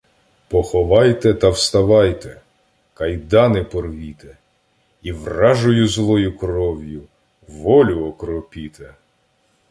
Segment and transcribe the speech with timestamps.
[0.47, 2.41] Поховайте та вставайте,
[2.93, 4.37] кайдани порвіте
[5.01, 7.01] і вражою злою кров’ю
[7.47, 8.93] волю окропіте.